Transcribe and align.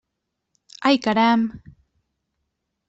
Ai, 0.87 0.97
caram! 1.05 1.41